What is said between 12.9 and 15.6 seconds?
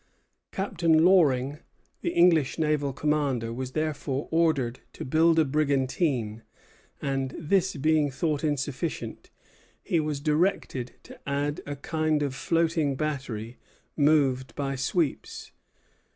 battery, moved by sweeps.